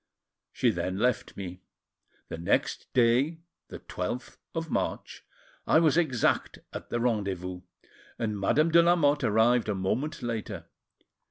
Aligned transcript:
She 0.51 0.71
then 0.71 0.97
left 0.97 1.37
me. 1.37 1.61
The 2.29 2.39
next 2.39 2.91
day, 2.91 3.37
the 3.67 3.77
12th, 3.81 4.37
of 4.55 4.71
March, 4.71 5.23
I 5.67 5.77
was 5.77 5.95
exact 5.95 6.57
at 6.73 6.89
the 6.89 6.99
rendezvous, 6.99 7.61
and 8.17 8.39
Madame 8.39 8.71
de 8.71 8.81
Lamotte 8.81 9.23
arrived 9.25 9.69
a 9.69 9.75
moment 9.75 10.23
later. 10.23 10.65